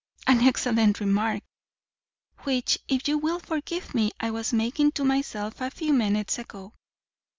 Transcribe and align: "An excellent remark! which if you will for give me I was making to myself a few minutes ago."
"An 0.25 0.41
excellent 0.41 0.99
remark! 0.99 1.43
which 2.39 2.79
if 2.87 3.07
you 3.07 3.19
will 3.19 3.37
for 3.39 3.61
give 3.61 3.93
me 3.93 4.11
I 4.19 4.31
was 4.31 4.51
making 4.51 4.93
to 4.93 5.03
myself 5.03 5.61
a 5.61 5.69
few 5.69 5.93
minutes 5.93 6.39
ago." 6.39 6.73